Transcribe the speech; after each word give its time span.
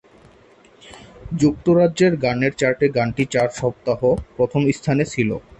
যুক্তরাজ্যের 1.41 2.13
গানের 2.23 2.53
চার্টে 2.57 2.87
গানটি 2.97 3.23
চার 3.33 3.49
সপ্তাহ 3.59 3.99
প্রথম 4.37 4.61
স্থানে 4.77 5.03
ছিল। 5.05 5.29